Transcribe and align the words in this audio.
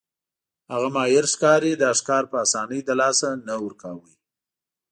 هغه 0.71 0.87
ماهر 0.95 1.25
ښکاري 1.33 1.73
دا 1.83 1.89
ښکار 1.99 2.23
په 2.31 2.37
اسانۍ 2.45 2.79
له 2.87 2.93
لاسه 3.01 3.27
نه 3.47 3.55
ورکاوه. 3.63 4.09